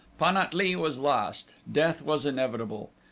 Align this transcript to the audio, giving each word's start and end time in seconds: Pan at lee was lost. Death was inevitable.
Pan 0.17 0.35
at 0.35 0.51
lee 0.55 0.75
was 0.75 0.97
lost. 0.97 1.53
Death 1.71 2.01
was 2.01 2.25
inevitable. 2.25 2.91